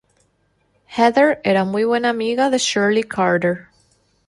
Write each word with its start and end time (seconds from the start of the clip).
Heather 0.87 1.39
era 1.45 1.63
muy 1.63 1.83
buena 1.83 2.09
amiga 2.09 2.49
de 2.49 2.57
Shirley 2.57 3.03
Carter. 3.03 3.67